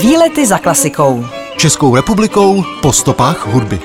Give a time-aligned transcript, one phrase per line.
[0.00, 1.24] Výlety za klasikou.
[1.56, 3.80] Českou republikou po stopách hudby.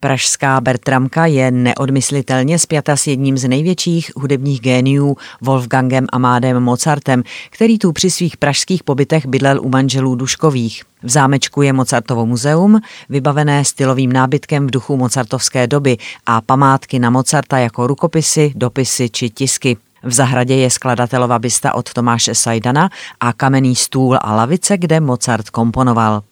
[0.00, 7.78] Pražská Bertramka je neodmyslitelně spjata s jedním z největších hudebních géniů Wolfgangem Amádem Mozartem, který
[7.78, 10.82] tu při svých pražských pobytech bydlel u manželů Duškových.
[11.02, 15.96] V zámečku je Mozartovo muzeum, vybavené stylovým nábytkem v duchu mozartovské doby
[16.26, 19.76] a památky na Mozarta jako rukopisy, dopisy či tisky.
[20.02, 22.90] V zahradě je skladatelova bysta od Tomáše Sajdana
[23.20, 26.22] a kamenný stůl a lavice, kde Mozart komponoval.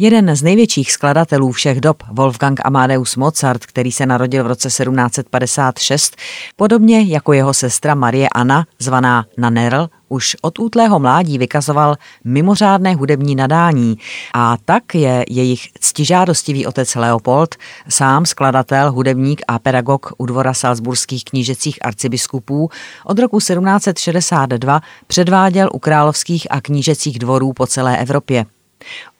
[0.00, 6.16] Jeden z největších skladatelů všech dob, Wolfgang Amadeus Mozart, který se narodil v roce 1756,
[6.56, 13.36] podobně jako jeho sestra Marie Anna, zvaná Nanerl, už od útlého mládí vykazoval mimořádné hudební
[13.36, 13.98] nadání
[14.34, 17.54] a tak je jejich ctižádostivý otec Leopold,
[17.88, 22.70] sám skladatel, hudebník a pedagog u dvora salzburských knížecích arcibiskupů,
[23.04, 28.46] od roku 1762 předváděl u královských a knížecích dvorů po celé Evropě.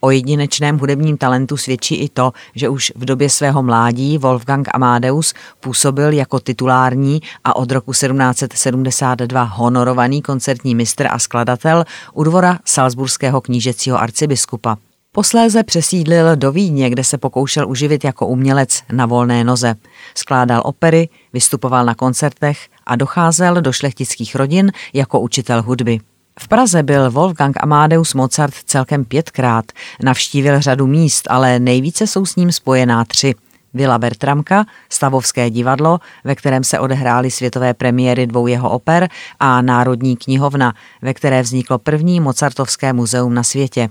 [0.01, 5.35] O jedinečném hudebním talentu svědčí i to, že už v době svého mládí Wolfgang Amadeus
[5.61, 13.41] působil jako titulární a od roku 1772 honorovaný koncertní mistr a skladatel u dvora Salzburského
[13.41, 14.77] knížecího arcibiskupa.
[15.13, 19.75] Posléze přesídlil do Vídně, kde se pokoušel uživit jako umělec na volné noze.
[20.15, 26.01] Skládal opery, vystupoval na koncertech a docházel do šlechtických rodin jako učitel hudby.
[26.41, 29.65] V Praze byl Wolfgang Amadeus Mozart celkem pětkrát,
[30.03, 33.35] navštívil řadu míst, ale nejvíce jsou s ním spojená tři.
[33.75, 39.09] Vila Bertramka, Stavovské divadlo, ve kterém se odehrály světové premiéry dvou jeho oper
[39.41, 43.89] a Národní knihovna, ve které vzniklo první Mozartovské muzeum na světě.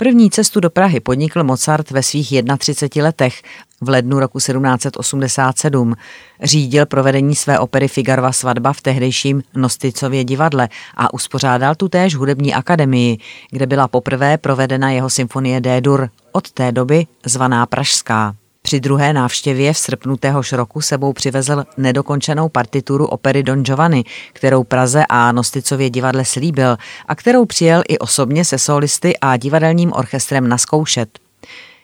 [0.00, 3.42] První cestu do Prahy podnikl Mozart ve svých 31 letech
[3.80, 5.94] v lednu roku 1787.
[6.42, 12.54] Řídil provedení své opery Figarova svatba v tehdejším Nosticově divadle a uspořádal tu též hudební
[12.54, 13.18] akademii,
[13.50, 18.34] kde byla poprvé provedena jeho symfonie D-dur, od té doby zvaná Pražská.
[18.68, 24.64] Při druhé návštěvě v srpnu téhož roku sebou přivezl nedokončenou partituru opery Don Giovanni, kterou
[24.64, 26.76] Praze a Nosticově divadle slíbil
[27.08, 31.18] a kterou přijel i osobně se solisty a divadelním orchestrem naskoušet.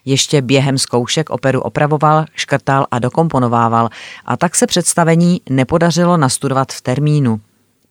[0.05, 3.89] Ještě během zkoušek operu opravoval, škrtal a dokomponovával
[4.25, 7.41] a tak se představení nepodařilo nastudovat v termínu.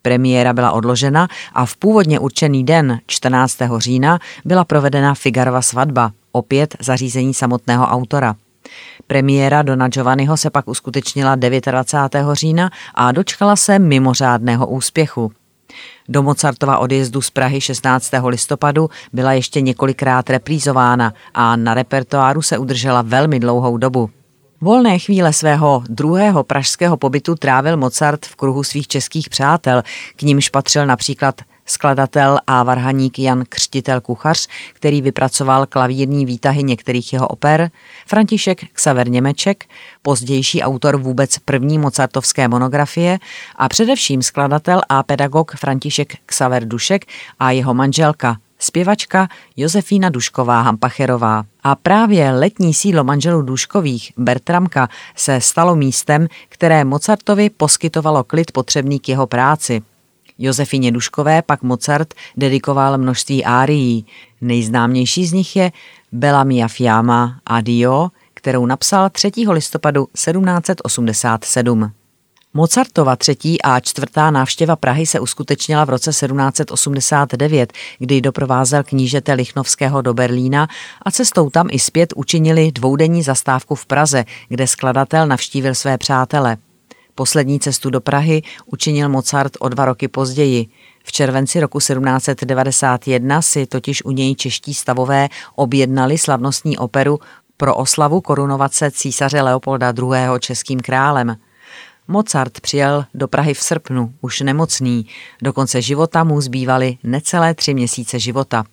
[0.01, 3.57] Premiéra byla odložena a v původně určený den 14.
[3.77, 8.35] října byla provedena Figarova svatba, opět zařízení samotného autora.
[9.07, 12.25] Premiéra Dona Giovanniho se pak uskutečnila 29.
[12.33, 15.31] října a dočkala se mimořádného úspěchu.
[16.09, 18.11] Do Mozartova odjezdu z Prahy 16.
[18.27, 24.09] listopadu byla ještě několikrát reprízována a na repertoáru se udržela velmi dlouhou dobu.
[24.61, 29.83] Volné chvíle svého druhého pražského pobytu trávil Mozart v kruhu svých českých přátel,
[30.15, 37.13] k nímž patřil například skladatel a varhaník Jan Křtitel Kuchař, který vypracoval klavírní výtahy některých
[37.13, 37.71] jeho oper,
[38.07, 39.65] František Ksaver Němeček,
[40.01, 43.19] pozdější autor vůbec první mozartovské monografie
[43.55, 47.05] a především skladatel a pedagog František Ksaver Dušek
[47.39, 51.43] a jeho manželka zpěvačka Josefína Dušková Hampacherová.
[51.63, 58.99] A právě letní sídlo manželů Duškových, Bertramka, se stalo místem, které Mozartovi poskytovalo klid potřebný
[58.99, 59.81] k jeho práci.
[60.37, 64.05] Josefině Duškové pak Mozart dedikoval množství árií.
[64.41, 65.71] Nejznámější z nich je
[66.11, 69.31] Bella mia fiamma Adio, kterou napsal 3.
[69.49, 71.91] listopadu 1787.
[72.53, 80.01] Mozartova třetí a čtvrtá návštěva Prahy se uskutečnila v roce 1789, kdy doprovázel knížete Lichnovského
[80.01, 80.67] do Berlína
[81.01, 86.57] a cestou tam i zpět učinili dvoudenní zastávku v Praze, kde skladatel navštívil své přátele.
[87.15, 90.67] Poslední cestu do Prahy učinil Mozart o dva roky později.
[91.03, 97.19] V červenci roku 1791 si totiž u něj čeští stavové objednali slavnostní operu
[97.57, 100.39] pro oslavu korunovace císaře Leopolda II.
[100.39, 101.37] českým králem.
[102.07, 105.07] Mozart přijel do Prahy v srpnu, už nemocný,
[105.41, 108.63] do konce života mu zbývaly necelé tři měsíce života.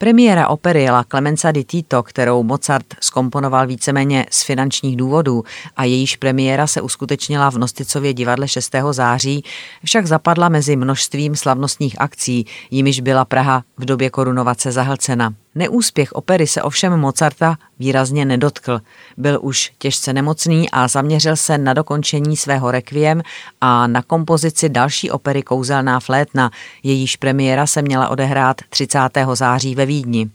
[0.00, 5.44] Premiéra opery La Clemenza di Tito, kterou Mozart skomponoval víceméně z finančních důvodů
[5.76, 8.74] a jejíž premiéra se uskutečnila v Nosticově divadle 6.
[8.90, 9.44] září,
[9.84, 15.34] však zapadla mezi množstvím slavnostních akcí, jimiž byla Praha v době korunovace zahlcena.
[15.54, 18.80] Neúspěch opery se ovšem Mozarta výrazně nedotkl.
[19.16, 23.22] Byl už těžce nemocný a zaměřil se na dokončení svého rekviem
[23.60, 26.50] a na kompozici další opery Kouzelná flétna,
[26.82, 28.98] jejíž premiéra se měla odehrát 30.
[29.34, 30.30] září ve Vídni.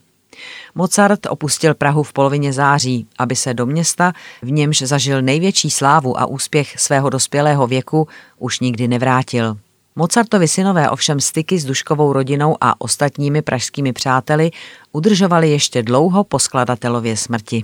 [0.76, 6.20] Mozart opustil Prahu v polovině září, aby se do města, v němž zažil největší slávu
[6.20, 8.08] a úspěch svého dospělého věku,
[8.38, 9.58] už nikdy nevrátil.
[9.98, 14.52] Mozartovi synové ovšem styky s Duškovou rodinou a ostatními pražskými přáteli
[14.92, 17.64] udržovali ještě dlouho po skladatelově smrti.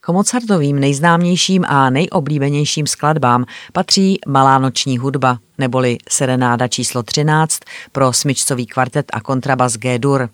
[0.00, 7.58] K Mozartovým nejznámějším a nejoblíbenějším skladbám patří Malá noční hudba, neboli Serenáda číslo 13
[7.92, 10.28] pro smyčcový kvartet a kontrabas G-dur.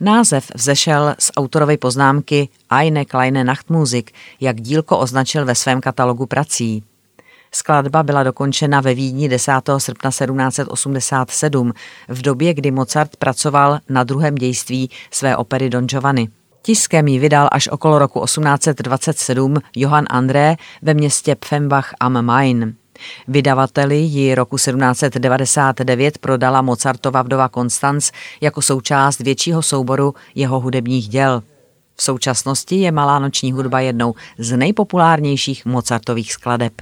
[0.00, 6.84] Název vzešel z autorovy poznámky Eine kleine Nachtmusik, jak dílko označil ve svém katalogu prací.
[7.52, 9.52] Skladba byla dokončena ve Vídni 10.
[9.78, 11.72] srpna 1787,
[12.08, 16.28] v době, kdy Mozart pracoval na druhém dějství své opery Don Giovanni.
[16.62, 22.74] Tiskem ji vydal až okolo roku 1827 Johann André ve městě Pfembach am Main.
[23.28, 28.10] Vydavateli ji roku 1799 prodala Mozartova vdova Konstanz
[28.40, 31.42] jako součást většího souboru jeho hudebních děl.
[31.96, 36.72] V současnosti je Malá noční hudba jednou z nejpopulárnějších Mozartových skladeb.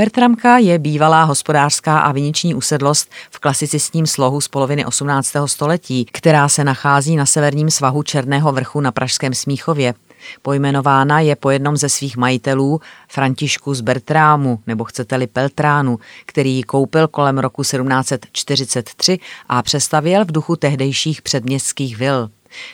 [0.00, 5.32] Bertramka je bývalá hospodářská a viniční usedlost v klasicistním slohu z poloviny 18.
[5.46, 9.94] století, která se nachází na severním svahu Černého vrchu na Pražském Smíchově.
[10.42, 16.62] Pojmenována je po jednom ze svých majitelů, Františku z Bertrámu, nebo chcete-li Peltránu, který ji
[16.62, 19.18] koupil kolem roku 1743
[19.48, 22.30] a přestavěl v duchu tehdejších předměstských vil.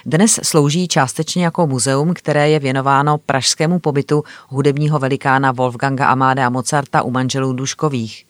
[0.06, 7.02] Dnes slouží částečně jako muzeum, které je věnováno pražskému pobytu hudebního velikána Wolfganga Amadea Mozarta
[7.02, 8.26] u manželů Duškových.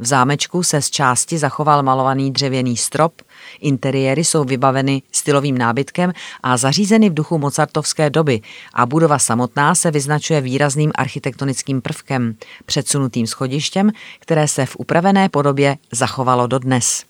[0.00, 3.22] V zámečku se z části zachoval malovaný dřevěný strop,
[3.60, 6.12] interiéry jsou vybaveny stylovým nábytkem
[6.42, 8.40] a zařízeny v duchu mozartovské doby
[8.74, 12.34] a budova samotná se vyznačuje výrazným architektonickým prvkem,
[12.66, 17.09] předsunutým schodištěm, které se v upravené podobě zachovalo dodnes.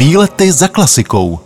[0.00, 1.40] Výlety za klasikou.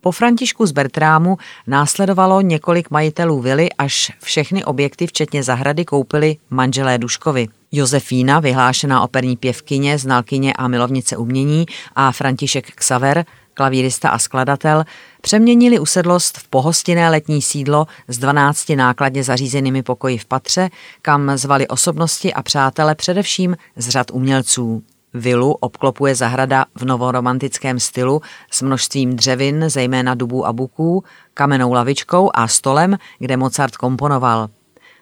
[0.00, 1.36] Po Františku z Bertrámu
[1.66, 7.48] následovalo několik majitelů vily, až všechny objekty, včetně zahrady, koupili manželé Duškovi.
[7.72, 13.24] Josefína, vyhlášená operní pěvkyně, znalkyně a milovnice umění a František Xaver,
[13.54, 14.84] klavírista a skladatel,
[15.20, 20.70] přeměnili usedlost v pohostinné letní sídlo s 12 nákladně zařízenými pokoji v patře,
[21.02, 24.82] kam zvali osobnosti a přátele především z řad umělců.
[25.14, 31.04] Vilu obklopuje zahrada v novoromantickém stylu s množstvím dřevin, zejména dubů a buků,
[31.34, 34.48] kamenou lavičkou a stolem, kde Mozart komponoval.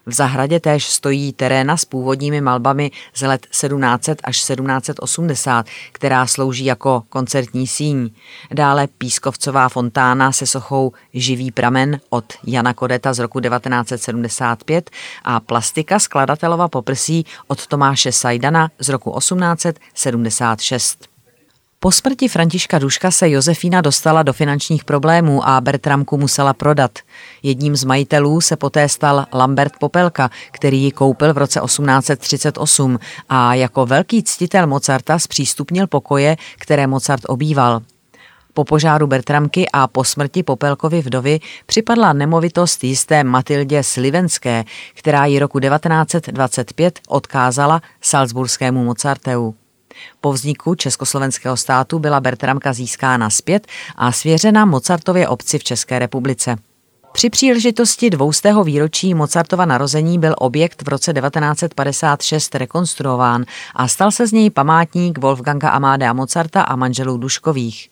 [0.07, 6.65] V zahradě též stojí teréna s původními malbami z let 1700 až 1780, která slouží
[6.65, 8.11] jako koncertní síň.
[8.53, 14.91] Dále pískovcová fontána se sochou Živý pramen od Jana Kodeta z roku 1975
[15.25, 21.10] a plastika skladatelova poprsí od Tomáše Sajdana z roku 1876.
[21.83, 26.99] Po smrti Františka Duška se Josefína dostala do finančních problémů a Bertramku musela prodat.
[27.43, 33.55] Jedním z majitelů se poté stal Lambert Popelka, který ji koupil v roce 1838 a
[33.55, 37.81] jako velký ctitel Mozarta zpřístupnil pokoje, které Mozart obýval.
[38.55, 45.39] Po požáru Bertramky a po smrti Popelkovy vdovy připadla nemovitost jisté Matildě Slivenské, která ji
[45.39, 49.60] roku 1925 odkázala salzburskému Mozarteu.
[50.21, 53.67] Po vzniku Československého státu byla Bertramka získána zpět
[53.97, 56.57] a svěřena Mozartově obci v České republice.
[57.13, 64.27] Při příležitosti dvoustého výročí Mozartova narození byl objekt v roce 1956 rekonstruován a stal se
[64.27, 67.91] z něj památník Wolfganga Amadea Mozarta a manželů Duškových.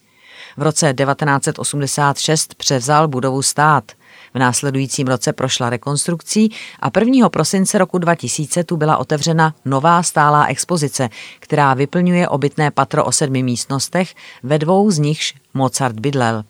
[0.57, 3.93] V roce 1986 převzal budovu stát.
[4.35, 7.29] V následujícím roce prošla rekonstrukcí a 1.
[7.29, 11.09] prosince roku 2000 tu byla otevřena nová stálá expozice,
[11.41, 16.45] která vyplňuje obytné patro o sedmi místnostech, ve dvou z nichž Mozart bydlel.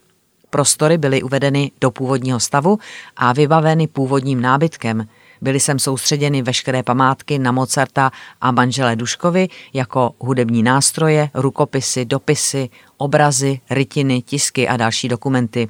[0.50, 2.78] Prostory byly uvedeny do původního stavu
[3.16, 5.08] a vybaveny původním nábytkem.
[5.40, 12.70] Byly sem soustředěny veškeré památky na Mozarta a manžele Duškovi jako hudební nástroje, rukopisy, dopisy,
[12.96, 15.68] obrazy, rytiny, tisky a další dokumenty.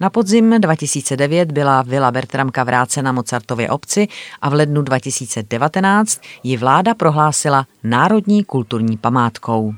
[0.00, 4.08] Na podzim 2009 byla Vila Bertramka vrácena Mozartově obci
[4.42, 9.74] a v lednu 2019 ji vláda prohlásila národní kulturní památkou.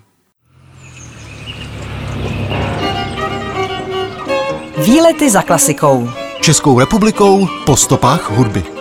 [4.85, 6.09] Výlety za klasikou.
[6.41, 8.74] Českou republikou po stopách hudby.